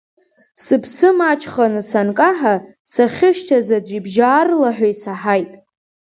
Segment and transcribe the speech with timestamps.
[0.63, 2.55] Сыԥсы маҷханы санкаҳа,
[2.91, 5.51] сахьышьҭаз аӡәы ибжьы аарлаҳәа исаҳаит…